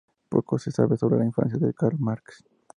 [0.29, 2.43] Poco se sabe sobre la infancia de Karl Marx.